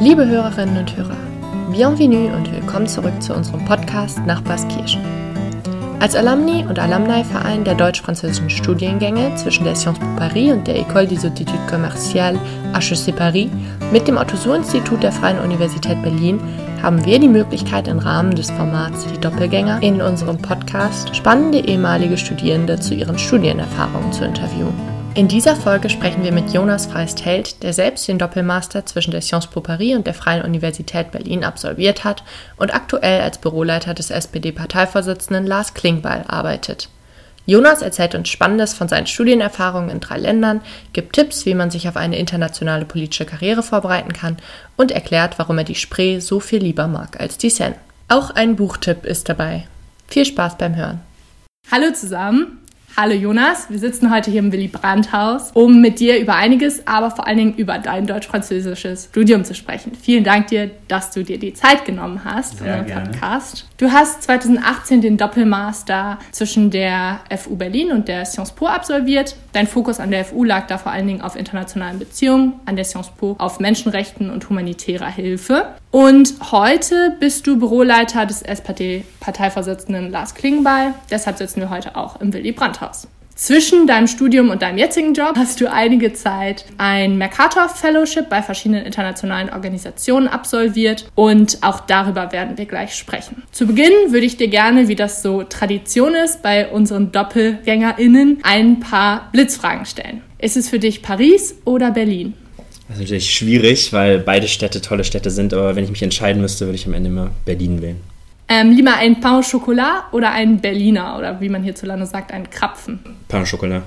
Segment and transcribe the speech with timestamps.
[0.00, 1.16] Liebe Hörerinnen und Hörer,
[1.72, 5.00] bienvenue und willkommen zurück zu unserem Podcast Nachbarskirchen.
[5.98, 11.08] Als Alumni und Alumni-Verein der deutsch-französischen Studiengänge zwischen der Sciences Po Paris und der École
[11.08, 12.38] des Études Commerciales
[12.74, 13.48] HEC Paris
[13.90, 16.38] mit dem Otto-Suhr-Institut der Freien Universität Berlin
[16.80, 22.16] haben wir die Möglichkeit, im Rahmen des Formats Die Doppelgänger in unserem Podcast spannende ehemalige
[22.16, 24.87] Studierende zu ihren Studienerfahrungen zu interviewen.
[25.18, 29.50] In dieser Folge sprechen wir mit Jonas Freist-Held, der selbst den Doppelmaster zwischen der Sciences
[29.50, 32.22] Po Paris und der Freien Universität Berlin absolviert hat
[32.56, 36.88] und aktuell als Büroleiter des SPD-Parteivorsitzenden Lars Klingbeil arbeitet.
[37.46, 40.60] Jonas erzählt uns Spannendes von seinen Studienerfahrungen in drei Ländern,
[40.92, 44.36] gibt Tipps, wie man sich auf eine internationale politische Karriere vorbereiten kann
[44.76, 47.74] und erklärt, warum er die Spree so viel lieber mag als die Seine.
[48.06, 49.66] Auch ein Buchtipp ist dabei.
[50.06, 51.00] Viel Spaß beim Hören.
[51.72, 52.60] Hallo zusammen,
[53.00, 56.84] Hallo Jonas, wir sitzen heute hier im Willy Brandt Haus, um mit dir über einiges,
[56.88, 59.92] aber vor allen Dingen über dein deutsch-französisches Studium zu sprechen.
[59.94, 63.68] Vielen Dank dir, dass du dir die Zeit genommen hast Sehr für unseren Podcast.
[63.76, 69.36] Du hast 2018 den Doppelmaster zwischen der FU Berlin und der Sciences Po absolviert.
[69.52, 72.84] Dein Fokus an der FU lag da vor allen Dingen auf internationalen Beziehungen, an der
[72.84, 75.66] Sciences Po auf Menschenrechten und humanitärer Hilfe.
[75.92, 80.94] Und heute bist du Büroleiter des SPD-Parteivorsitzenden Lars Klingbeil.
[81.10, 82.52] Deshalb sitzen wir heute auch im Willy
[82.88, 83.08] Brandt-Haus.
[83.34, 88.42] Zwischen deinem Studium und deinem jetzigen Job hast du einige Zeit ein Mercator Fellowship bei
[88.42, 93.44] verschiedenen internationalen Organisationen absolviert und auch darüber werden wir gleich sprechen.
[93.52, 98.80] Zu Beginn würde ich dir gerne, wie das so Tradition ist, bei unseren DoppelgängerInnen ein
[98.80, 100.22] paar Blitzfragen stellen.
[100.40, 102.34] Ist es für dich Paris oder Berlin?
[102.88, 106.42] Das ist natürlich schwierig, weil beide Städte tolle Städte sind, aber wenn ich mich entscheiden
[106.42, 108.00] müsste, würde ich am Ende immer Berlin wählen.
[108.48, 112.48] Ähm, lieber ein Pain au Chocolat oder ein Berliner oder wie man hierzulande sagt, ein
[112.48, 112.98] Krapfen?
[113.28, 113.82] Pain au Chocolat.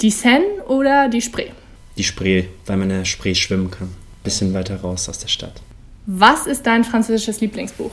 [0.00, 1.50] Die Seine oder die Spree?
[1.98, 3.90] Die Spree, weil man in der Spree schwimmen kann.
[4.24, 5.60] Bisschen weiter raus aus der Stadt.
[6.06, 7.90] Was ist dein französisches Lieblingsbuch?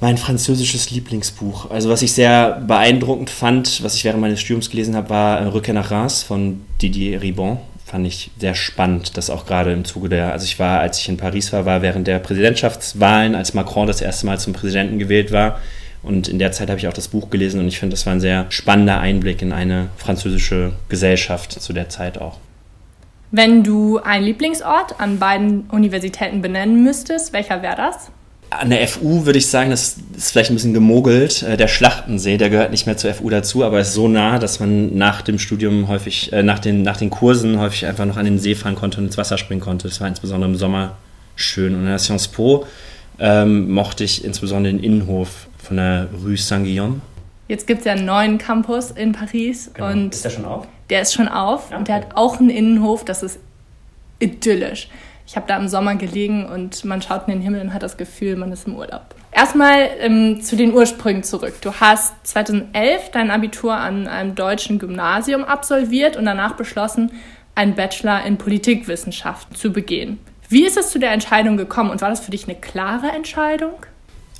[0.00, 1.70] Mein französisches Lieblingsbuch.
[1.70, 5.74] Also was ich sehr beeindruckend fand, was ich während meines Studiums gelesen habe, war Rückkehr
[5.74, 7.58] nach Reims von Didier Ribon
[7.94, 11.08] fand ich sehr spannend, dass auch gerade im Zuge der, also ich war, als ich
[11.08, 15.30] in Paris war, war während der Präsidentschaftswahlen, als Macron das erste Mal zum Präsidenten gewählt
[15.30, 15.60] war.
[16.02, 18.12] Und in der Zeit habe ich auch das Buch gelesen und ich finde, das war
[18.12, 22.38] ein sehr spannender Einblick in eine französische Gesellschaft zu der Zeit auch.
[23.30, 28.10] Wenn du einen Lieblingsort an beiden Universitäten benennen müsstest, welcher wäre das?
[28.58, 31.42] An der FU würde ich sagen, das ist vielleicht ein bisschen gemogelt.
[31.42, 34.60] Äh, der Schlachtensee, der gehört nicht mehr zur FU dazu, aber ist so nah, dass
[34.60, 38.24] man nach dem Studium häufig, äh, nach, den, nach den Kursen häufig einfach noch an
[38.24, 39.88] den See fahren konnte und ins Wasser springen konnte.
[39.88, 40.96] Das war insbesondere im Sommer
[41.36, 41.74] schön.
[41.74, 42.66] Und in der Sciences Po
[43.18, 47.00] ähm, mochte ich insbesondere den Innenhof von der Rue Saint-Guillaume.
[47.48, 49.70] Jetzt gibt es ja einen neuen Campus in Paris.
[49.74, 49.90] Genau.
[49.90, 50.66] Und ist der schon auf?
[50.90, 52.06] Der ist schon auf Ja, und der okay.
[52.06, 53.38] hat auch einen Innenhof, das ist
[54.18, 54.88] idyllisch.
[55.26, 57.96] Ich habe da im Sommer gelegen und man schaut in den Himmel und hat das
[57.96, 59.14] Gefühl, man ist im Urlaub.
[59.32, 61.54] Erstmal ähm, zu den Ursprüngen zurück.
[61.62, 67.10] Du hast 2011 dein Abitur an einem deutschen Gymnasium absolviert und danach beschlossen,
[67.54, 70.18] einen Bachelor in Politikwissenschaften zu begehen.
[70.48, 73.72] Wie ist es zu der Entscheidung gekommen und war das für dich eine klare Entscheidung?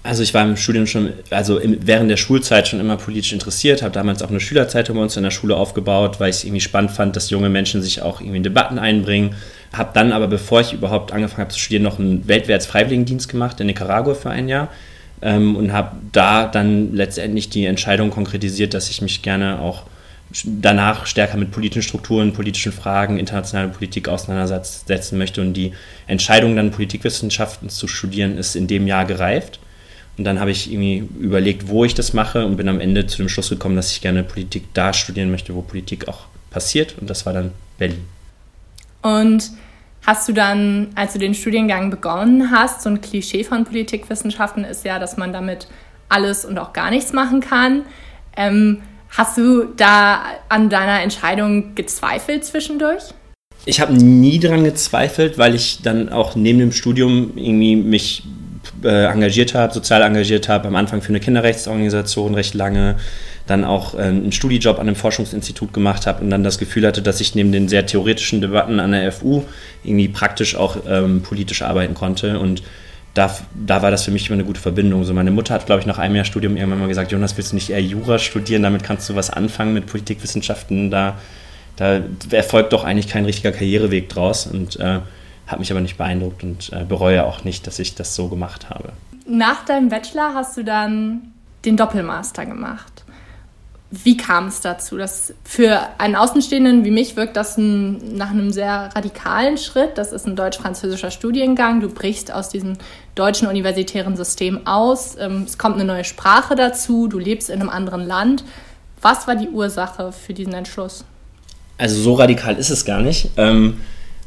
[0.04, 3.92] Also ich war im Studium schon, also während der Schulzeit schon immer politisch interessiert, habe
[3.92, 6.90] damals auch eine Schülerzeitung bei uns in der Schule aufgebaut, weil ich es irgendwie spannend
[6.90, 9.34] fand, dass junge Menschen sich auch irgendwie in Debatten einbringen.
[9.76, 13.60] Habe dann aber, bevor ich überhaupt angefangen habe zu studieren, noch einen weltwärts Freiwilligendienst gemacht
[13.60, 14.68] in Nicaragua für ein Jahr
[15.22, 19.84] ähm, und habe da dann letztendlich die Entscheidung konkretisiert, dass ich mich gerne auch
[20.44, 25.40] danach stärker mit politischen Strukturen, politischen Fragen, internationaler Politik auseinandersetzen möchte.
[25.40, 25.72] Und die
[26.06, 29.60] Entscheidung, dann Politikwissenschaften zu studieren, ist in dem Jahr gereift.
[30.16, 33.18] Und dann habe ich irgendwie überlegt, wo ich das mache und bin am Ende zu
[33.18, 36.96] dem Schluss gekommen, dass ich gerne Politik da studieren möchte, wo Politik auch passiert.
[37.00, 38.13] Und das war dann Berlin.
[39.04, 39.50] Und
[40.06, 44.84] hast du dann, als du den Studiengang begonnen hast, so ein Klischee von Politikwissenschaften ist
[44.84, 45.68] ja, dass man damit
[46.08, 47.82] alles und auch gar nichts machen kann.
[48.34, 53.02] Ähm, hast du da an deiner Entscheidung gezweifelt zwischendurch?
[53.66, 58.24] Ich habe nie daran gezweifelt, weil ich dann auch neben dem Studium irgendwie mich
[58.82, 62.96] äh, engagiert habe, sozial engagiert habe, am Anfang für eine Kinderrechtsorganisation recht lange,
[63.46, 67.02] dann auch äh, einen Studijob an einem Forschungsinstitut gemacht habe und dann das Gefühl hatte,
[67.02, 69.42] dass ich neben den sehr theoretischen Debatten an der FU
[69.82, 72.62] irgendwie praktisch auch ähm, politisch arbeiten konnte und
[73.14, 75.04] da, da war das für mich immer eine gute Verbindung.
[75.04, 77.52] So meine Mutter hat, glaube ich, nach einem Jahr Studium irgendwann mal gesagt, Jonas, willst
[77.52, 78.64] du nicht eher Jura studieren?
[78.64, 80.90] Damit kannst du was anfangen mit Politikwissenschaften.
[80.90, 81.16] Da,
[81.76, 82.00] da
[82.32, 84.98] erfolgt doch eigentlich kein richtiger Karriereweg draus und äh,
[85.46, 88.68] hat mich aber nicht beeindruckt und äh, bereue auch nicht, dass ich das so gemacht
[88.68, 88.92] habe.
[89.26, 91.32] Nach deinem Bachelor hast du dann
[91.64, 93.03] den Doppelmaster gemacht.
[93.90, 94.96] Wie kam es dazu?
[94.96, 99.98] Das für einen Außenstehenden wie mich wirkt das ein, nach einem sehr radikalen Schritt.
[99.98, 101.80] Das ist ein deutsch-französischer Studiengang.
[101.80, 102.76] Du brichst aus diesem
[103.14, 105.16] deutschen universitären System aus.
[105.18, 107.06] Ähm, es kommt eine neue Sprache dazu.
[107.06, 108.44] Du lebst in einem anderen Land.
[109.00, 111.04] Was war die Ursache für diesen Entschluss?
[111.78, 113.80] Also so radikal ist es gar nicht, ähm,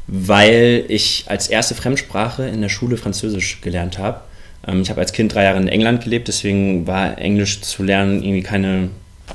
[0.06, 4.20] weil ich als erste Fremdsprache in der Schule Französisch gelernt habe.
[4.66, 8.22] Ähm, ich habe als Kind drei Jahre in England gelebt, deswegen war Englisch zu lernen
[8.22, 8.90] irgendwie keine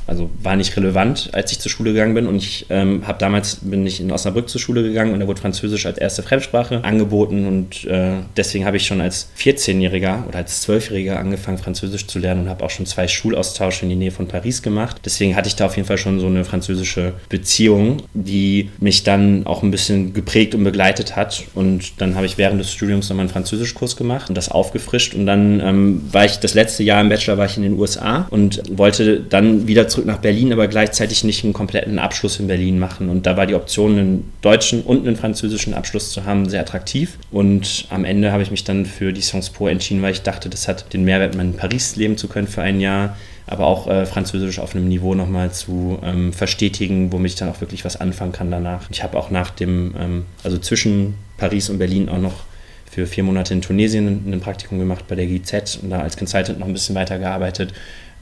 [0.07, 2.27] also war nicht relevant, als ich zur Schule gegangen bin.
[2.27, 5.41] Und ich ähm, habe damals bin ich in Osnabrück zur Schule gegangen und da wurde
[5.41, 7.45] Französisch als erste Fremdsprache angeboten.
[7.45, 12.41] Und äh, deswegen habe ich schon als 14-Jähriger oder als 12-Jähriger angefangen, Französisch zu lernen
[12.41, 14.97] und habe auch schon zwei Schulaustausche in die Nähe von Paris gemacht.
[15.05, 19.45] Deswegen hatte ich da auf jeden Fall schon so eine französische Beziehung, die mich dann
[19.45, 21.43] auch ein bisschen geprägt und begleitet hat.
[21.53, 25.13] Und dann habe ich während des Studiums nochmal einen Französischkurs gemacht und das aufgefrischt.
[25.13, 28.27] Und dann ähm, war ich das letzte Jahr im Bachelor war ich in den USA
[28.29, 32.79] und wollte dann wieder zurück nach Berlin, aber gleichzeitig nicht einen kompletten Abschluss in Berlin
[32.79, 33.09] machen.
[33.09, 37.17] Und da war die Option, einen deutschen und einen französischen Abschluss zu haben, sehr attraktiv.
[37.31, 40.49] Und am Ende habe ich mich dann für die Sciences Po entschieden, weil ich dachte,
[40.49, 43.15] das hat den Mehrwert, in Paris leben zu können für ein Jahr
[43.45, 47.61] aber auch äh, Französisch auf einem Niveau nochmal zu ähm, verstetigen, womit ich dann auch
[47.61, 48.89] wirklich was anfangen kann danach.
[48.89, 52.43] Ich habe auch nach dem, ähm, also zwischen Paris und Berlin auch noch
[52.89, 56.59] für vier Monate in Tunesien ein Praktikum gemacht bei der GZ und da als Consultant
[56.59, 57.73] noch ein bisschen weitergearbeitet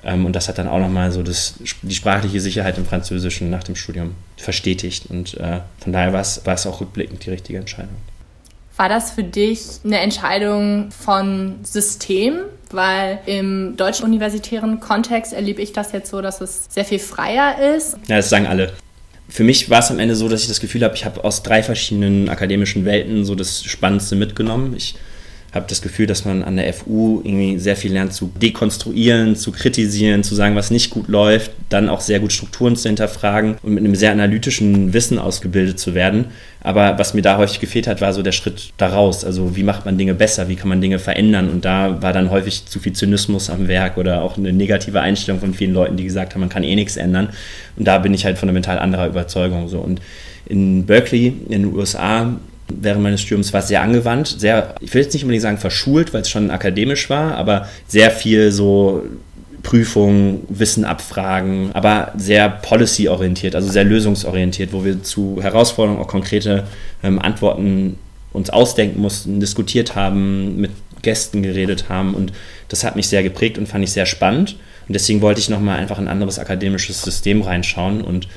[0.04, 3.76] und das hat dann auch nochmal so das, die sprachliche Sicherheit im Französischen nach dem
[3.76, 5.06] Studium verstetigt.
[5.10, 7.96] Und äh, von daher war es, war es auch rückblickend die richtige Entscheidung.
[8.78, 12.40] War das für dich eine Entscheidung von System?
[12.72, 17.76] Weil im deutschen universitären Kontext erlebe ich das jetzt so, dass es sehr viel freier
[17.76, 17.98] ist.
[18.08, 18.72] Ja, das sagen alle.
[19.28, 21.44] Für mich war es am Ende so, dass ich das Gefühl habe, ich habe aus
[21.44, 24.74] drei verschiedenen akademischen Welten so das Spannendste mitgenommen.
[24.76, 24.96] Ich
[25.54, 29.52] habe das Gefühl, dass man an der FU irgendwie sehr viel lernt zu dekonstruieren, zu
[29.52, 33.74] kritisieren, zu sagen, was nicht gut läuft, dann auch sehr gut Strukturen zu hinterfragen und
[33.74, 36.28] mit einem sehr analytischen Wissen ausgebildet zu werden.
[36.62, 39.26] Aber was mir da häufig gefehlt hat, war so der Schritt daraus.
[39.26, 41.50] Also wie macht man Dinge besser, wie kann man Dinge verändern?
[41.50, 45.42] Und da war dann häufig zu viel Zynismus am Werk oder auch eine negative Einstellung
[45.42, 47.30] von vielen Leuten, die gesagt haben, man kann eh nichts ändern.
[47.76, 49.68] Und da bin ich halt fundamental anderer Überzeugung.
[49.68, 49.80] So.
[49.80, 50.02] Und
[50.46, 52.40] in Berkeley in den USA
[52.82, 56.14] während meines Studiums war es sehr angewandt, sehr, ich will jetzt nicht unbedingt sagen verschult,
[56.14, 59.04] weil es schon akademisch war, aber sehr viel so
[59.64, 66.66] Prüfungen, Wissen abfragen, aber sehr policy-orientiert, also sehr lösungsorientiert, wo wir zu Herausforderungen auch konkrete
[67.04, 67.98] ähm, Antworten
[68.34, 70.72] uns ausdenken mussten, diskutiert haben, mit
[71.02, 72.32] Gästen geredet haben und
[72.70, 74.56] das hat mich sehr geprägt und fand ich sehr spannend.
[74.88, 78.28] Und deswegen wollte ich nochmal einfach ein anderes akademisches System reinschauen und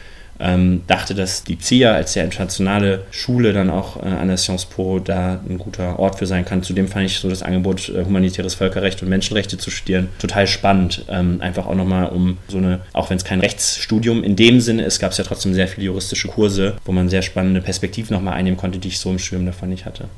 [0.41, 4.67] ähm, dachte, dass die CIA als sehr internationale Schule dann auch äh, an der Sciences
[4.67, 6.63] Po da ein guter Ort für sein kann.
[6.63, 11.05] Zudem fand ich so das Angebot, äh, humanitäres Völkerrecht und Menschenrechte zu studieren, total spannend.
[11.09, 14.83] Ähm, einfach auch nochmal um so eine, auch wenn es kein Rechtsstudium in dem Sinne
[14.83, 18.35] ist, gab es ja trotzdem sehr viele juristische Kurse, wo man sehr spannende Perspektiven nochmal
[18.35, 20.09] einnehmen konnte, die ich so im Studium davon nicht hatte.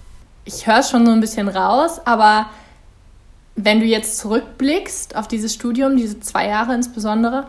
[0.44, 2.46] Ich höre schon so ein bisschen raus, aber
[3.56, 7.46] wenn du jetzt zurückblickst auf dieses Studium, diese zwei Jahre insbesondere,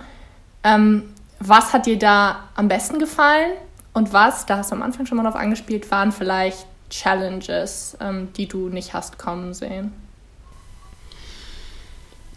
[0.64, 1.04] ähm,
[1.40, 3.52] was hat dir da am besten gefallen?
[3.94, 8.30] Und was, da hast du am Anfang schon mal drauf angespielt, waren vielleicht Challenges, ähm,
[8.38, 9.92] die du nicht hast kommen sehen?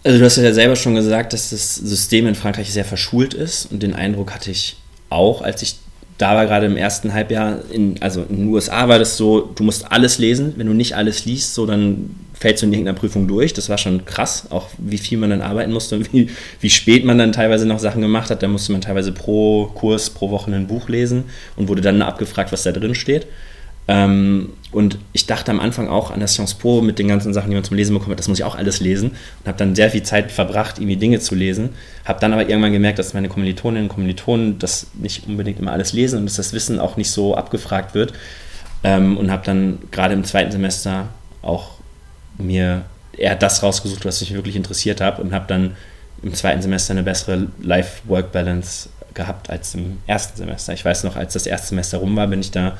[0.02, 3.70] Also du hast ja selber schon gesagt, dass das System in Frankreich sehr verschult ist.
[3.70, 4.78] Und den Eindruck hatte ich
[5.10, 5.76] auch, als ich
[6.20, 9.62] da war gerade im ersten Halbjahr, in, also in den USA war das so, du
[9.62, 13.28] musst alles lesen, wenn du nicht alles liest, so dann fällst du in irgendeiner Prüfung
[13.28, 13.52] durch.
[13.52, 17.04] Das war schon krass, auch wie viel man dann arbeiten musste und wie, wie spät
[17.04, 18.42] man dann teilweise noch Sachen gemacht hat.
[18.42, 21.24] Da musste man teilweise pro Kurs, pro Woche ein Buch lesen
[21.56, 23.26] und wurde dann abgefragt, was da drin steht.
[23.88, 27.50] Ähm, und ich dachte am Anfang auch an der Sciences Po mit den ganzen Sachen,
[27.50, 29.10] die man zum Lesen bekommt, das muss ich auch alles lesen.
[29.10, 31.70] Und habe dann sehr viel Zeit verbracht, irgendwie Dinge zu lesen.
[32.06, 35.92] Habe dann aber irgendwann gemerkt, dass meine Kommilitoninnen und Kommilitonen das nicht unbedingt immer alles
[35.92, 38.14] lesen und dass das Wissen auch nicht so abgefragt wird.
[38.82, 41.08] Ähm, und habe dann gerade im zweiten Semester
[41.42, 41.79] auch
[42.40, 42.82] mir
[43.12, 45.76] eher das rausgesucht, was mich wirklich interessiert habe und habe dann
[46.22, 50.72] im zweiten Semester eine bessere Life-Work-Balance gehabt als im ersten Semester.
[50.72, 52.76] Ich weiß noch, als das erste Semester rum war, bin ich da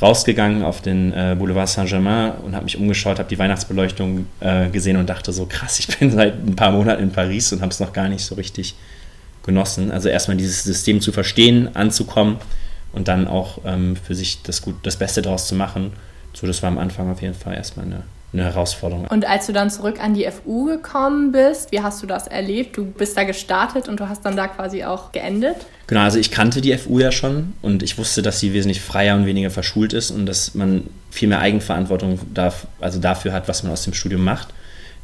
[0.00, 4.96] rausgegangen auf den äh, Boulevard Saint-Germain und habe mich umgeschaut, habe die Weihnachtsbeleuchtung äh, gesehen
[4.96, 7.80] und dachte so, krass, ich bin seit ein paar Monaten in Paris und habe es
[7.80, 8.74] noch gar nicht so richtig
[9.44, 9.90] genossen.
[9.90, 12.36] Also erstmal dieses System zu verstehen, anzukommen
[12.92, 15.92] und dann auch ähm, für sich das, gut, das Beste daraus zu machen.
[16.32, 19.06] So, das war am Anfang auf jeden Fall erstmal eine eine Herausforderung.
[19.08, 22.76] Und als du dann zurück an die FU gekommen bist, wie hast du das erlebt?
[22.76, 25.56] Du bist da gestartet und du hast dann da quasi auch geendet?
[25.88, 29.16] Genau, also ich kannte die FU ja schon und ich wusste, dass sie wesentlich freier
[29.16, 33.64] und weniger verschult ist und dass man viel mehr Eigenverantwortung darf, also dafür hat, was
[33.64, 34.48] man aus dem Studium macht.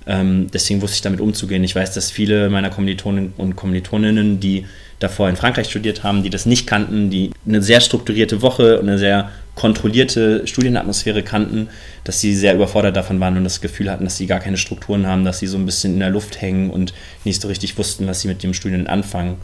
[0.06, 1.64] Ähm, deswegen wusste ich damit umzugehen.
[1.64, 4.64] Ich weiß, dass viele meiner Kommilitonen und Kommilitoninnen, die
[4.98, 8.88] davor in Frankreich studiert haben, die das nicht kannten, die eine sehr strukturierte Woche und
[8.88, 11.68] eine sehr kontrollierte Studienatmosphäre kannten,
[12.04, 15.06] dass sie sehr überfordert davon waren und das Gefühl hatten, dass sie gar keine Strukturen
[15.06, 16.94] haben, dass sie so ein bisschen in der Luft hängen und
[17.24, 19.38] nicht so richtig wussten, was sie mit dem Studium anfangen.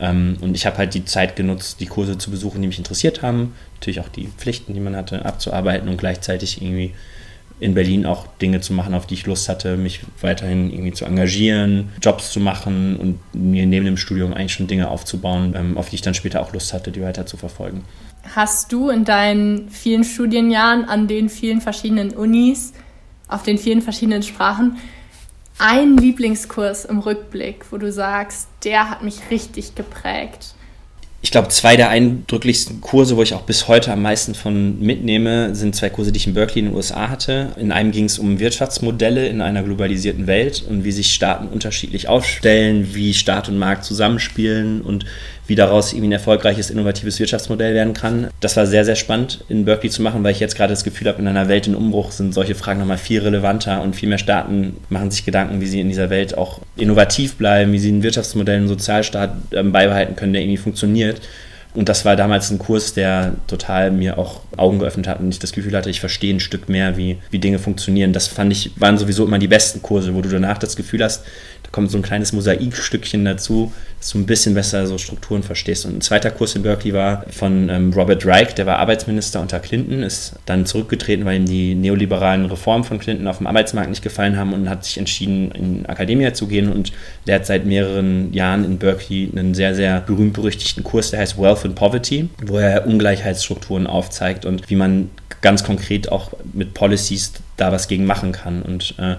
[0.00, 3.22] Ähm, und ich habe halt die Zeit genutzt, die Kurse zu besuchen, die mich interessiert
[3.22, 6.94] haben, natürlich auch die Pflichten, die man hatte, abzuarbeiten und gleichzeitig irgendwie
[7.60, 11.04] in Berlin auch Dinge zu machen, auf die ich Lust hatte, mich weiterhin irgendwie zu
[11.04, 15.90] engagieren, Jobs zu machen und mir neben dem Studium eigentlich schon Dinge aufzubauen, ähm, auf
[15.90, 17.84] die ich dann später auch Lust hatte, die weiter zu verfolgen.
[18.34, 22.72] Hast du in deinen vielen Studienjahren an den vielen verschiedenen Unis,
[23.26, 24.76] auf den vielen verschiedenen Sprachen,
[25.58, 30.54] einen Lieblingskurs im Rückblick, wo du sagst, der hat mich richtig geprägt?
[31.20, 35.54] Ich glaube, zwei der eindrücklichsten Kurse, wo ich auch bis heute am meisten von mitnehme,
[35.54, 37.50] sind zwei Kurse, die ich in Berkeley in den USA hatte.
[37.56, 42.08] In einem ging es um Wirtschaftsmodelle in einer globalisierten Welt und wie sich Staaten unterschiedlich
[42.08, 45.06] aufstellen, wie Staat und Markt zusammenspielen und
[45.48, 48.28] wie daraus irgendwie ein erfolgreiches, innovatives Wirtschaftsmodell werden kann.
[48.40, 51.08] Das war sehr, sehr spannend in Berkeley zu machen, weil ich jetzt gerade das Gefühl
[51.08, 54.18] habe, in einer Welt in Umbruch sind solche Fragen nochmal viel relevanter und viel mehr
[54.18, 58.02] Staaten machen sich Gedanken, wie sie in dieser Welt auch innovativ bleiben, wie sie ein
[58.02, 61.07] Wirtschaftsmodell, einen Sozialstaat ähm, beibehalten können, der irgendwie funktioniert.
[61.74, 65.38] Und das war damals ein Kurs, der total mir auch Augen geöffnet hat und ich
[65.38, 68.12] das Gefühl hatte, ich verstehe ein Stück mehr, wie, wie Dinge funktionieren.
[68.12, 71.24] Das fand ich, waren sowieso immer die besten Kurse, wo du danach das Gefühl hast,
[71.68, 75.84] da kommt so ein kleines Mosaikstückchen dazu, dass du ein bisschen besser so Strukturen verstehst.
[75.84, 79.60] Und ein zweiter Kurs in Berkeley war von ähm, Robert Reich, der war Arbeitsminister unter
[79.60, 84.02] Clinton, ist dann zurückgetreten, weil ihm die neoliberalen Reformen von Clinton auf dem Arbeitsmarkt nicht
[84.02, 86.92] gefallen haben und hat sich entschieden, in Akademie zu gehen und
[87.26, 91.74] lehrt seit mehreren Jahren in Berkeley einen sehr, sehr berühmt-berüchtigten Kurs, der heißt Wealth and
[91.74, 95.10] Poverty, wo er Ungleichheitsstrukturen aufzeigt und wie man
[95.42, 98.62] ganz konkret auch mit Policies da was gegen machen kann.
[98.62, 99.16] Und äh,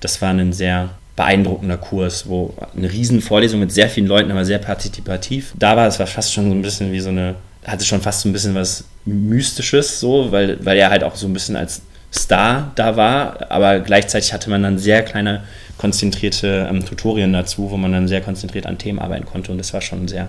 [0.00, 4.44] das war ein sehr beeindruckender Kurs, wo eine riesen Vorlesung mit sehr vielen Leuten, aber
[4.44, 5.54] sehr partizipativ.
[5.58, 8.20] Da war es war fast schon so ein bisschen wie so eine, hatte schon fast
[8.20, 11.80] so ein bisschen was Mystisches, so, weil, weil er halt auch so ein bisschen als
[12.12, 15.44] Star da war, aber gleichzeitig hatte man dann sehr kleine
[15.78, 19.72] konzentrierte ähm, Tutorien dazu, wo man dann sehr konzentriert an Themen arbeiten konnte und das
[19.72, 20.28] war schon sehr,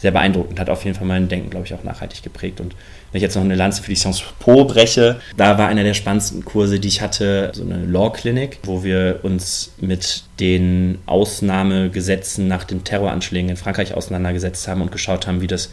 [0.00, 2.74] sehr beeindruckend, hat auf jeden Fall mein Denken, glaube ich, auch nachhaltig geprägt und
[3.12, 5.94] wenn ich jetzt noch eine Lanze für die Sciences Po breche, da war einer der
[5.94, 12.46] spannendsten Kurse, die ich hatte, so eine Law Clinic, wo wir uns mit den Ausnahmegesetzen
[12.46, 15.70] nach den Terroranschlägen in Frankreich auseinandergesetzt haben und geschaut haben, wie das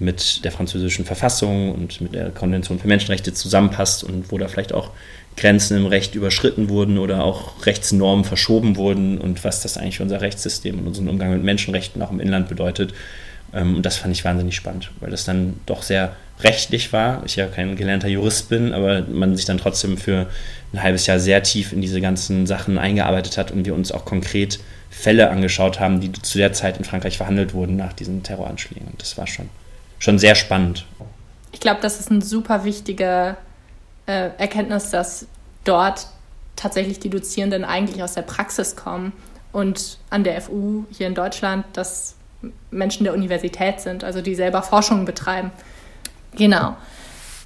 [0.00, 4.72] mit der französischen Verfassung und mit der Konvention für Menschenrechte zusammenpasst und wo da vielleicht
[4.72, 4.90] auch
[5.36, 10.02] Grenzen im Recht überschritten wurden oder auch Rechtsnormen verschoben wurden und was das eigentlich für
[10.02, 12.94] unser Rechtssystem und unseren Umgang mit Menschenrechten auch im Inland bedeutet.
[13.52, 17.22] Ähm, und das fand ich wahnsinnig spannend, weil das dann doch sehr rechtlich war.
[17.26, 20.26] Ich ja kein gelernter Jurist bin, aber man sich dann trotzdem für
[20.72, 24.04] ein halbes Jahr sehr tief in diese ganzen Sachen eingearbeitet hat und wir uns auch
[24.04, 28.88] konkret Fälle angeschaut haben, die zu der Zeit in Frankreich verhandelt wurden nach diesen Terroranschlägen.
[28.88, 29.48] Und das war schon,
[29.98, 30.86] schon sehr spannend.
[31.52, 33.36] Ich glaube, das ist eine super wichtige
[34.06, 35.26] äh, Erkenntnis, dass
[35.64, 36.06] dort
[36.56, 39.12] tatsächlich die Dozierenden eigentlich aus der Praxis kommen
[39.52, 42.14] und an der FU hier in Deutschland das
[42.70, 45.50] Menschen der Universität sind, also die selber Forschung betreiben.
[46.36, 46.76] Genau.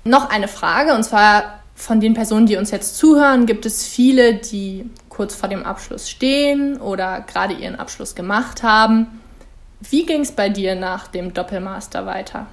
[0.05, 4.35] Noch eine Frage, und zwar von den Personen, die uns jetzt zuhören, gibt es viele,
[4.35, 9.21] die kurz vor dem Abschluss stehen oder gerade ihren Abschluss gemacht haben.
[9.81, 12.47] Wie ging es bei dir nach dem Doppelmaster weiter?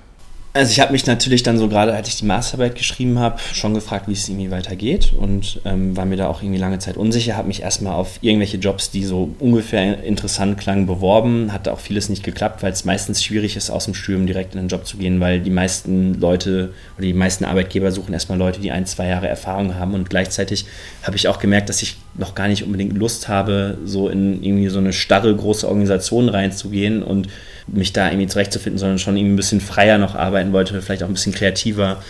[0.54, 3.74] Also ich habe mich natürlich dann so gerade, als ich die Masterarbeit geschrieben habe, schon
[3.74, 7.38] gefragt, wie es irgendwie weitergeht und ähm, war mir da auch irgendwie lange Zeit unsicher,
[7.38, 12.10] habe mich erstmal auf irgendwelche Jobs, die so ungefähr interessant klangen, beworben, hatte auch vieles
[12.10, 14.98] nicht geklappt, weil es meistens schwierig ist, aus dem Studium direkt in den Job zu
[14.98, 19.08] gehen, weil die meisten Leute oder die meisten Arbeitgeber suchen erstmal Leute, die ein, zwei
[19.08, 20.66] Jahre Erfahrung haben und gleichzeitig
[21.04, 24.68] habe ich auch gemerkt, dass ich noch gar nicht unbedingt Lust habe, so in irgendwie
[24.68, 27.30] so eine starre große Organisation reinzugehen und
[27.68, 31.08] mich da irgendwie zurechtzufinden, sondern schon irgendwie ein bisschen freier noch arbeiten wollte, vielleicht auch
[31.08, 32.02] ein bisschen kreativer.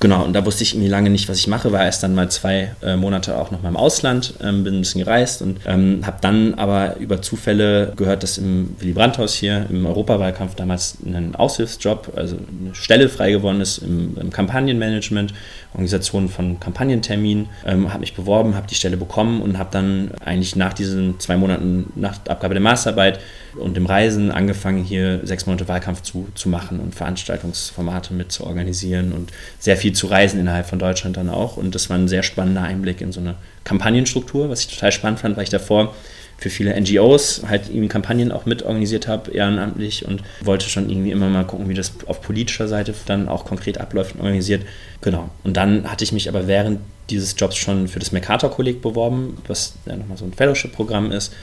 [0.00, 2.30] Genau, und da wusste ich irgendwie lange nicht, was ich mache, war erst dann mal
[2.30, 6.06] zwei äh, Monate auch noch mal im Ausland, ähm, bin ein bisschen gereist und ähm,
[6.06, 11.34] habe dann aber über Zufälle gehört, dass im Willy Brandt-Haus hier im Europawahlkampf damals ein
[11.34, 15.34] Aushilfsjob, also eine Stelle frei geworden ist im, im Kampagnenmanagement,
[15.74, 20.56] Organisation von Kampagnenterminen, ähm, habe mich beworben, habe die Stelle bekommen und habe dann eigentlich
[20.56, 23.20] nach diesen zwei Monaten nach Abgabe der Masterarbeit
[23.56, 28.44] und dem Reisen angefangen, hier sechs Monate Wahlkampf zu, zu machen und Veranstaltungsformate mit zu
[28.44, 31.56] organisieren und sehr viel zu reisen innerhalb von Deutschland dann auch.
[31.56, 35.20] Und das war ein sehr spannender Einblick in so eine Kampagnenstruktur, was ich total spannend
[35.20, 35.94] fand, weil ich davor
[36.40, 41.28] für viele NGOs halt irgendwie Kampagnen auch mitorganisiert habe, ehrenamtlich und wollte schon irgendwie immer
[41.28, 44.64] mal gucken, wie das auf politischer Seite dann auch konkret abläuft und organisiert.
[45.02, 45.28] Genau.
[45.44, 46.80] Und dann hatte ich mich aber während
[47.10, 51.34] dieses Jobs schon für das Mercator-Kolleg beworben, was ja nochmal so ein Fellowship-Programm ist,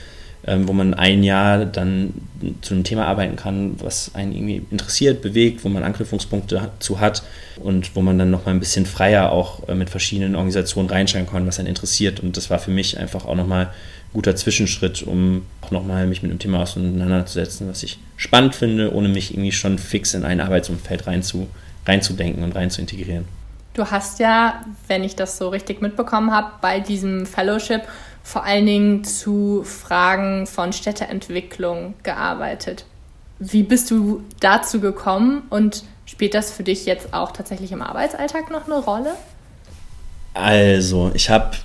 [0.48, 2.14] ähm, wo man ein Jahr dann
[2.62, 7.22] zu einem Thema arbeiten kann, was einen irgendwie interessiert, bewegt, wo man Anknüpfungspunkte zu hat
[7.56, 11.46] und wo man dann nochmal ein bisschen freier auch äh, mit verschiedenen Organisationen reinschauen kann,
[11.46, 12.20] was einen interessiert.
[12.20, 13.70] Und das war für mich einfach auch nochmal ein
[14.14, 19.08] guter Zwischenschritt, um auch nochmal mich mit einem Thema auseinanderzusetzen, was ich spannend finde, ohne
[19.08, 21.48] mich irgendwie schon fix in ein Arbeitsumfeld reinzu,
[21.86, 23.26] reinzudenken und rein zu integrieren.
[23.74, 27.82] Du hast ja, wenn ich das so richtig mitbekommen habe, bei diesem Fellowship
[28.28, 32.84] vor allen Dingen zu Fragen von Städteentwicklung gearbeitet.
[33.38, 38.50] Wie bist du dazu gekommen und spielt das für dich jetzt auch tatsächlich im Arbeitsalltag
[38.50, 39.14] noch eine Rolle?
[40.34, 41.56] Also, ich habe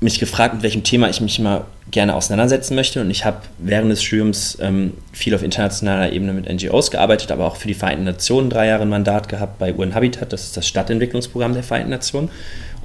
[0.00, 3.00] mich gefragt, mit welchem Thema ich mich immer gerne auseinandersetzen möchte.
[3.00, 7.46] Und ich habe während des Studiums ähm, viel auf internationaler Ebene mit NGOs gearbeitet, aber
[7.46, 10.56] auch für die Vereinten Nationen drei Jahre ein Mandat gehabt bei UN Habitat, das ist
[10.56, 12.30] das Stadtentwicklungsprogramm der Vereinten Nationen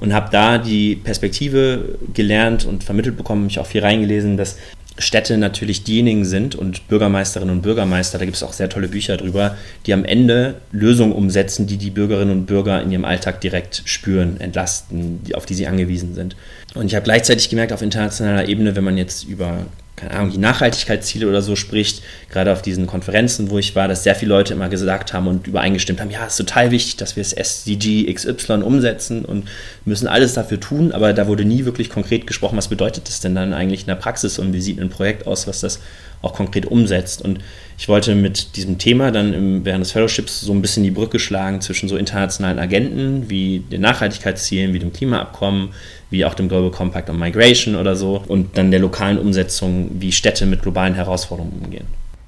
[0.00, 4.56] und habe da die Perspektive gelernt und vermittelt bekommen, mich auch viel reingelesen, dass
[4.96, 9.16] Städte natürlich diejenigen sind und Bürgermeisterinnen und Bürgermeister, da gibt es auch sehr tolle Bücher
[9.16, 13.82] drüber, die am Ende Lösungen umsetzen, die die Bürgerinnen und Bürger in ihrem Alltag direkt
[13.86, 16.36] spüren, entlasten, auf die sie angewiesen sind.
[16.74, 19.66] Und ich habe gleichzeitig gemerkt, auf internationaler Ebene, wenn man jetzt über
[20.04, 24.02] keine Ahnung, die Nachhaltigkeitsziele oder so spricht, gerade auf diesen Konferenzen, wo ich war, dass
[24.02, 27.16] sehr viele Leute immer gesagt haben und übereingestimmt haben, ja, es ist total wichtig, dass
[27.16, 29.48] wir das SDG XY umsetzen und
[29.84, 33.34] müssen alles dafür tun, aber da wurde nie wirklich konkret gesprochen, was bedeutet das denn
[33.34, 35.80] dann eigentlich in der Praxis und wie sieht ein Projekt aus, was das
[36.24, 37.22] auch konkret umsetzt.
[37.22, 37.40] Und
[37.76, 41.18] ich wollte mit diesem Thema dann im, während des Fellowships so ein bisschen die Brücke
[41.18, 45.70] schlagen zwischen so internationalen Agenten wie den Nachhaltigkeitszielen, wie dem Klimaabkommen,
[46.10, 50.12] wie auch dem Global Compact on Migration oder so und dann der lokalen Umsetzung, wie
[50.12, 51.86] Städte mit globalen Herausforderungen umgehen.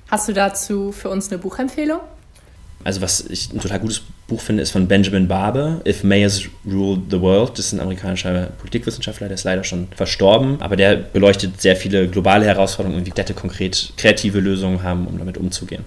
[0.08, 2.00] Hast du dazu für uns eine Buchempfehlung?
[2.86, 7.02] Also was ich ein total gutes Buch finde, ist von Benjamin Barber, If Mayors Rule
[7.10, 7.58] the World.
[7.58, 12.06] Das ist ein amerikanischer Politikwissenschaftler, der ist leider schon verstorben, aber der beleuchtet sehr viele
[12.06, 15.84] globale Herausforderungen und wie Städte konkret kreative Lösungen haben, um damit umzugehen.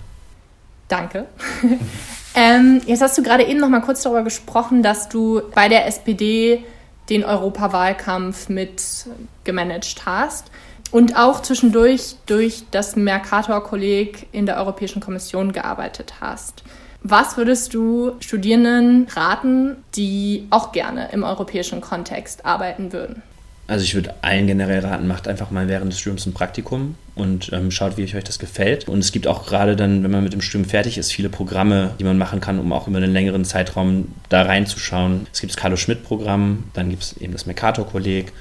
[0.90, 1.28] Danke.
[2.36, 5.88] ähm, jetzt hast du gerade eben noch mal kurz darüber gesprochen, dass du bei der
[5.88, 6.66] SPD
[7.10, 8.84] den Europawahlkampf mit
[9.46, 10.52] gemanagt hast
[10.92, 16.64] und auch zwischendurch durch das Mercator-Kolleg in der Europäischen Kommission gearbeitet hast.
[17.02, 23.24] Was würdest du Studierenden raten, die auch gerne im europäischen Kontext arbeiten würden?
[23.68, 27.54] Also ich würde allen generell raten, macht einfach mal während des Studiums ein Praktikum und
[27.54, 28.90] ähm, schaut, wie euch das gefällt.
[28.90, 31.92] Und es gibt auch gerade dann, wenn man mit dem Studium fertig ist, viele Programme,
[32.00, 35.28] die man machen kann, um auch über einen längeren Zeitraum da reinzuschauen.
[35.32, 38.34] Es gibt das Carlo Schmidt-Programm, dann gibt es eben das Mercator-Kolleg,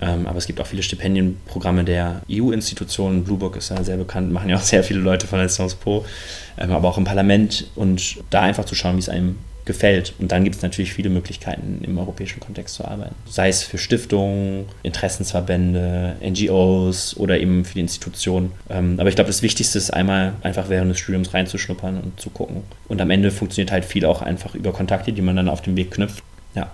[0.00, 3.24] aber es gibt auch viele Stipendienprogramme der EU-Institutionen.
[3.24, 6.04] Bluebook ist ja sehr bekannt, machen ja auch sehr viele Leute von der Sciences Po,
[6.58, 9.36] ähm, aber auch im Parlament und da einfach zu schauen, wie es einem
[9.68, 10.14] gefällt.
[10.18, 13.14] Und dann gibt es natürlich viele Möglichkeiten, im europäischen Kontext zu arbeiten.
[13.28, 18.52] Sei es für Stiftungen, Interessensverbände, NGOs oder eben für die Institutionen.
[18.70, 22.30] Ähm, aber ich glaube, das Wichtigste ist einmal einfach während des Studiums reinzuschnuppern und zu
[22.30, 22.62] gucken.
[22.88, 25.76] Und am Ende funktioniert halt viel auch einfach über Kontakte, die man dann auf dem
[25.76, 26.24] Weg knüpft.
[26.54, 26.70] Ja.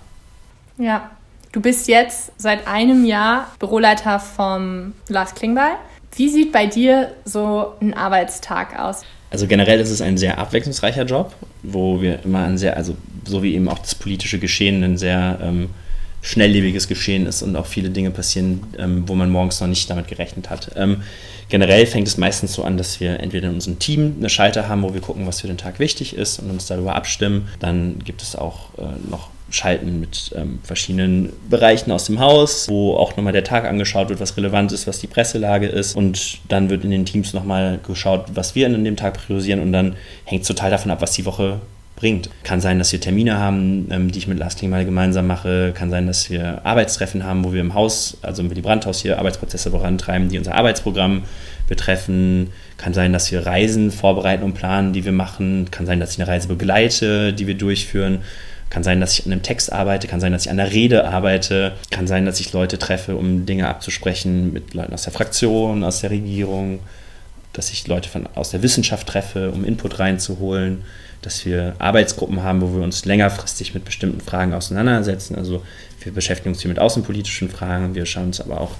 [0.77, 1.11] Ja,
[1.55, 5.77] Du bist jetzt seit einem Jahr Büroleiter vom Lars Klingbeil.
[6.13, 9.03] Wie sieht bei dir so ein Arbeitstag aus?
[9.29, 13.41] Also generell ist es ein sehr abwechslungsreicher Job, wo wir immer ein sehr, also so
[13.41, 15.69] wie eben auch das politische Geschehen ein sehr ähm,
[16.21, 20.09] schnelllebiges Geschehen ist und auch viele Dinge passieren, ähm, wo man morgens noch nicht damit
[20.09, 20.71] gerechnet hat.
[20.75, 21.03] Ähm,
[21.47, 24.83] generell fängt es meistens so an, dass wir entweder in unserem Team eine Schalter haben,
[24.83, 27.47] wo wir gucken, was für den Tag wichtig ist und uns darüber abstimmen.
[27.59, 32.95] Dann gibt es auch äh, noch Schalten mit ähm, verschiedenen Bereichen aus dem Haus, wo
[32.95, 35.95] auch nochmal der Tag angeschaut wird, was relevant ist, was die Presselage ist.
[35.95, 39.61] Und dann wird in den Teams nochmal geschaut, was wir an dem Tag priorisieren.
[39.61, 41.61] Und dann hängt es total davon ab, was die Woche
[41.95, 42.29] bringt.
[42.43, 45.73] Kann sein, dass wir Termine haben, ähm, die ich mit Lars Klingbeil gemeinsam mache.
[45.73, 49.17] Kann sein, dass wir Arbeitstreffen haben, wo wir im Haus, also im Willy Brandt-Haus hier
[49.17, 51.23] Arbeitsprozesse vorantreiben, die unser Arbeitsprogramm
[51.67, 52.51] betreffen.
[52.77, 55.69] Kann sein, dass wir Reisen vorbereiten und planen, die wir machen.
[55.71, 58.19] Kann sein, dass ich eine Reise begleite, die wir durchführen.
[58.69, 61.07] Kann sein, dass ich an einem Text arbeite, kann sein, dass ich an der Rede
[61.07, 65.83] arbeite, kann sein, dass ich Leute treffe, um Dinge abzusprechen mit Leuten aus der Fraktion,
[65.83, 66.79] aus der Regierung,
[67.53, 70.83] dass ich Leute von, aus der Wissenschaft treffe, um Input reinzuholen,
[71.21, 75.35] dass wir Arbeitsgruppen haben, wo wir uns längerfristig mit bestimmten Fragen auseinandersetzen.
[75.35, 75.63] Also
[76.03, 78.71] wir beschäftigen uns hier mit außenpolitischen Fragen, wir schauen uns aber auch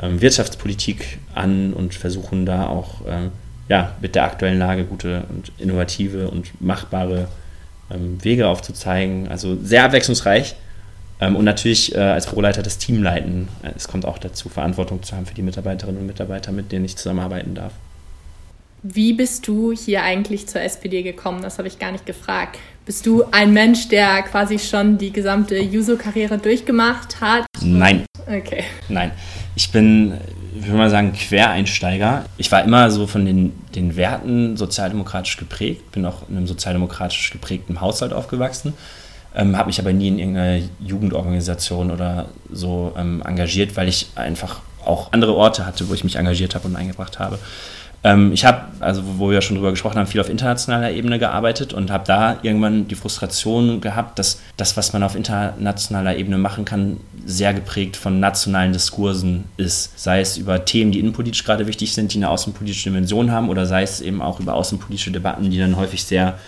[0.00, 3.30] ähm, Wirtschaftspolitik an und versuchen da auch ähm,
[3.68, 7.28] ja, mit der aktuellen Lage gute und innovative und machbare
[7.88, 9.28] Wege aufzuzeigen.
[9.28, 10.56] Also sehr abwechslungsreich
[11.18, 13.48] Ähm, und natürlich äh, als Büroleiter das Team leiten.
[13.74, 16.96] Es kommt auch dazu, Verantwortung zu haben für die Mitarbeiterinnen und Mitarbeiter, mit denen ich
[16.96, 17.72] zusammenarbeiten darf.
[18.82, 21.40] Wie bist du hier eigentlich zur SPD gekommen?
[21.42, 22.58] Das habe ich gar nicht gefragt.
[22.84, 27.46] Bist du ein Mensch, der quasi schon die gesamte Juso-Karriere durchgemacht hat?
[27.62, 28.04] Nein.
[28.28, 28.64] Okay.
[28.88, 29.10] Nein.
[29.56, 30.12] Ich bin,
[30.58, 32.24] ich würde mal sagen, Quereinsteiger.
[32.36, 37.30] Ich war immer so von den, den Werten sozialdemokratisch geprägt, bin auch in einem sozialdemokratisch
[37.30, 38.74] geprägten Haushalt aufgewachsen,
[39.34, 44.60] ähm, habe mich aber nie in irgendeiner Jugendorganisation oder so ähm, engagiert, weil ich einfach
[44.84, 47.38] auch andere Orte hatte, wo ich mich engagiert habe und eingebracht habe.
[48.06, 51.72] Ähm, ich habe, also wo wir schon drüber gesprochen haben, viel auf internationaler Ebene gearbeitet
[51.72, 56.64] und habe da irgendwann die Frustration gehabt, dass das, was man auf internationaler Ebene machen
[56.64, 59.98] kann, sehr geprägt von nationalen Diskursen ist.
[59.98, 63.66] Sei es über Themen, die innenpolitisch gerade wichtig sind, die eine außenpolitische Dimension haben, oder
[63.66, 66.38] sei es eben auch über außenpolitische Debatten, die dann häufig sehr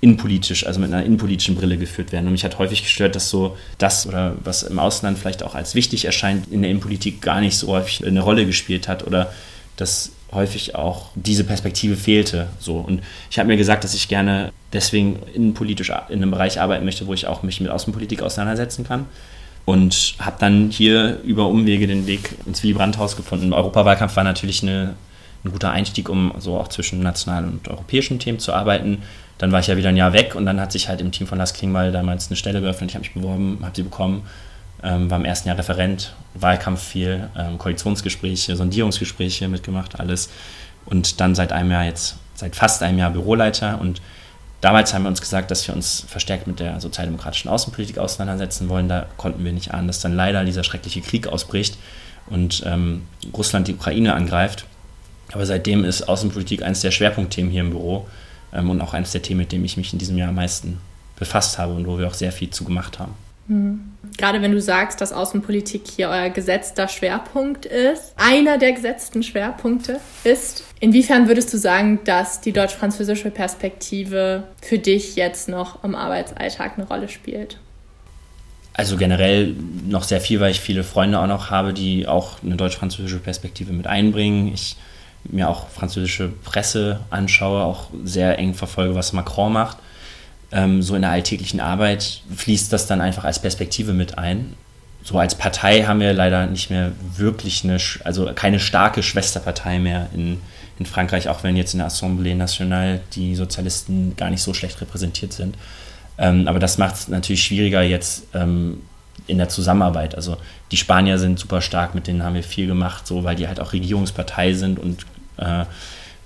[0.00, 2.24] innenpolitisch, also mit einer innenpolitischen Brille geführt werden.
[2.24, 5.74] Und mich hat häufig gestört, dass so das oder was im Ausland vielleicht auch als
[5.74, 9.30] wichtig erscheint, in der Innenpolitik gar nicht so häufig eine Rolle gespielt hat oder
[9.76, 12.48] dass häufig auch diese Perspektive fehlte.
[12.58, 12.78] So.
[12.78, 17.06] Und ich habe mir gesagt, dass ich gerne deswegen innenpolitisch in einem Bereich arbeiten möchte,
[17.06, 19.06] wo ich auch mich mit Außenpolitik auseinandersetzen kann.
[19.64, 23.46] Und habe dann hier über Umwege den Weg ins Willy Brandt-Haus gefunden.
[23.46, 24.94] Im Europawahlkampf war natürlich eine,
[25.44, 29.02] ein guter Einstieg, um so auch zwischen nationalen und europäischen Themen zu arbeiten.
[29.38, 31.26] Dann war ich ja wieder ein Jahr weg und dann hat sich halt im Team
[31.26, 32.90] von Lars Klingbeil damals eine Stelle geöffnet.
[32.90, 34.22] Ich habe mich beworben, habe sie bekommen
[34.82, 40.30] ähm, war im ersten Jahr Referent, Wahlkampf viel, ähm, Koalitionsgespräche, Sondierungsgespräche mitgemacht, alles.
[40.86, 43.80] Und dann seit einem Jahr jetzt, seit fast einem Jahr Büroleiter.
[43.80, 44.02] Und
[44.60, 48.88] damals haben wir uns gesagt, dass wir uns verstärkt mit der sozialdemokratischen Außenpolitik auseinandersetzen wollen.
[48.88, 51.78] Da konnten wir nicht ahnen, dass dann leider dieser schreckliche Krieg ausbricht
[52.26, 54.64] und ähm, Russland die Ukraine angreift.
[55.32, 58.06] Aber seitdem ist Außenpolitik eines der Schwerpunktthemen hier im Büro
[58.52, 60.78] ähm, und auch eines der Themen, mit dem ich mich in diesem Jahr am meisten
[61.16, 63.14] befasst habe und wo wir auch sehr viel zu gemacht haben.
[63.46, 63.92] Mhm.
[64.18, 70.00] Gerade wenn du sagst, dass Außenpolitik hier euer gesetzter Schwerpunkt ist, einer der gesetzten Schwerpunkte
[70.24, 76.74] ist, inwiefern würdest du sagen, dass die deutsch-französische Perspektive für dich jetzt noch im Arbeitsalltag
[76.76, 77.58] eine Rolle spielt?
[78.74, 79.54] Also generell
[79.86, 83.72] noch sehr viel, weil ich viele Freunde auch noch habe, die auch eine deutsch-französische Perspektive
[83.72, 84.52] mit einbringen.
[84.52, 84.76] Ich
[85.24, 89.78] mir auch französische Presse anschaue, auch sehr eng verfolge, was Macron macht
[90.52, 94.54] ähm, so in der alltäglichen Arbeit fließt das dann einfach als Perspektive mit ein.
[95.02, 100.08] So als Partei haben wir leider nicht mehr wirklich eine, also keine starke Schwesterpartei mehr
[100.14, 100.40] in,
[100.78, 104.80] in Frankreich, auch wenn jetzt in der Assemblée Nationale die Sozialisten gar nicht so schlecht
[104.80, 105.56] repräsentiert sind.
[106.18, 108.82] Ähm, aber das macht es natürlich schwieriger jetzt ähm,
[109.26, 110.14] in der Zusammenarbeit.
[110.14, 110.36] Also
[110.70, 113.58] die Spanier sind super stark, mit denen haben wir viel gemacht, so weil die halt
[113.58, 115.04] auch Regierungspartei sind und
[115.38, 115.64] äh,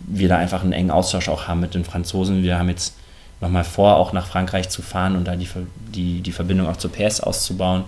[0.00, 2.42] wir da einfach einen engen Austausch auch haben mit den Franzosen.
[2.42, 2.94] Wir haben jetzt
[3.40, 5.48] nochmal vor, auch nach Frankreich zu fahren und da die,
[5.94, 7.84] die, die Verbindung auch zur PS auszubauen.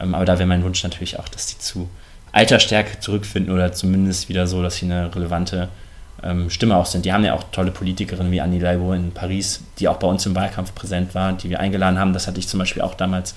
[0.00, 1.88] Ähm, aber da wäre mein Wunsch natürlich auch, dass die zu
[2.32, 5.68] alter Stärke zurückfinden oder zumindest wieder so, dass sie eine relevante
[6.22, 7.04] ähm, Stimme auch sind.
[7.04, 10.26] Die haben ja auch tolle Politikerinnen wie Annie Leibo in Paris, die auch bei uns
[10.26, 12.12] im Wahlkampf präsent war, die wir eingeladen haben.
[12.12, 13.34] Das hatte ich zum Beispiel auch damals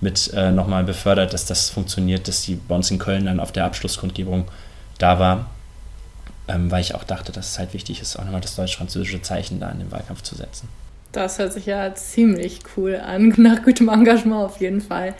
[0.00, 3.52] mit äh, nochmal befördert, dass das funktioniert, dass die bei uns in Köln dann auf
[3.52, 4.46] der Abschlusskundgebung
[4.98, 5.46] da war.
[6.48, 9.58] Ähm, weil ich auch dachte, dass es halt wichtig ist, auch nochmal das deutsch-französische Zeichen
[9.58, 10.68] da in den Wahlkampf zu setzen.
[11.16, 15.14] Das hört sich ja ziemlich cool an, nach gutem Engagement auf jeden Fall.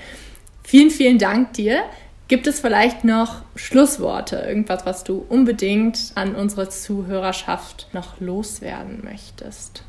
[0.62, 1.84] Vielen, vielen Dank dir.
[2.28, 9.84] Gibt es vielleicht noch Schlussworte, irgendwas, was du unbedingt an unsere Zuhörerschaft noch loswerden möchtest?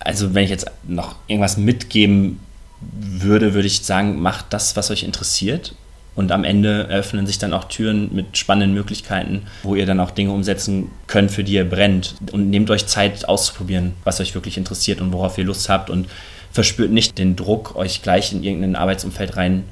[0.00, 2.40] Also wenn ich jetzt noch irgendwas mitgeben
[2.80, 5.76] würde, würde ich sagen, macht das, was euch interessiert
[6.16, 10.12] und am Ende eröffnen sich dann auch Türen mit spannenden Möglichkeiten, wo ihr dann auch
[10.12, 12.14] Dinge umsetzen könnt, für die ihr brennt.
[12.32, 15.90] Und nehmt euch Zeit auszuprobieren, was euch wirklich interessiert und worauf ihr Lust habt.
[15.90, 16.06] Und
[16.52, 19.64] verspürt nicht den Druck, euch gleich in irgendein Arbeitsumfeld rein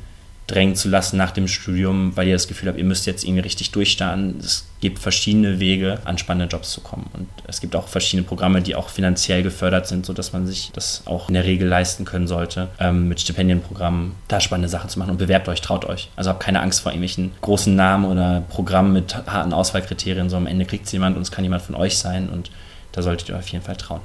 [0.46, 3.42] drängen zu lassen nach dem Studium, weil ihr das Gefühl habt, ihr müsst jetzt irgendwie
[3.42, 4.38] richtig durchstarten.
[4.40, 7.08] Es gibt verschiedene Wege, an spannende Jobs zu kommen.
[7.12, 11.02] Und es gibt auch verschiedene Programme, die auch finanziell gefördert sind, sodass man sich das
[11.06, 15.12] auch in der Regel leisten können sollte, ähm, mit Stipendienprogrammen da spannende Sachen zu machen.
[15.12, 16.10] Und bewerbt euch, traut euch.
[16.16, 20.46] Also habt keine Angst vor irgendwelchen großen Namen oder Programmen mit harten Auswahlkriterien, so am
[20.46, 22.28] Ende kriegt es jemand und es kann jemand von euch sein.
[22.28, 22.50] Und
[22.90, 24.00] da solltet ihr auf jeden Fall trauen.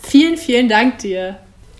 [0.00, 1.36] Vielen, vielen Dank dir.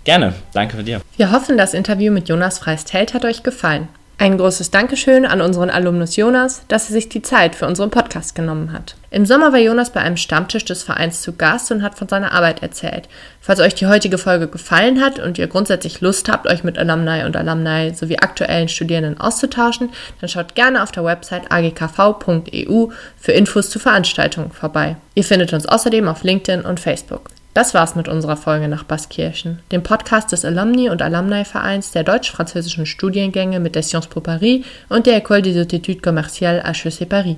[0.07, 1.01] Gerne, danke für dir.
[1.17, 3.89] Wir hoffen, das Interview mit Jonas Freist-Held hat euch gefallen.
[4.19, 8.37] Ein großes Dankeschön an unseren Alumnus Jonas, dass er sich die Zeit für unseren Podcast
[8.37, 8.95] genommen hat.
[9.11, 12.31] Im Sommer war Jonas bei einem Stammtisch des Vereins zu Gast und hat von seiner
[12.31, 13.09] Arbeit erzählt.
[13.41, 17.25] Falls euch die heutige Folge gefallen hat und ihr grundsätzlich Lust habt, euch mit Alumni
[17.25, 19.91] und Alumni sowie aktuellen Studierenden auszutauschen,
[20.21, 22.87] dann schaut gerne auf der Website agkv.eu
[23.19, 24.95] für Infos zu Veranstaltungen vorbei.
[25.17, 27.31] Ihr findet uns außerdem auf LinkedIn und Facebook.
[27.57, 32.85] Das war's mit unserer Folge nach Baskirchen, dem Podcast des Alumni- und Alumni-Vereins der deutsch-französischen
[32.85, 37.37] Studiengänge mit der Sciences Po Paris und der École des Études Commerciales HEC Paris.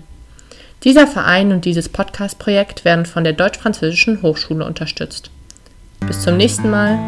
[0.82, 5.30] Dieser Verein und dieses Podcast-Projekt werden von der Deutsch-Französischen Hochschule unterstützt.
[6.00, 6.98] Bis zum nächsten Mal.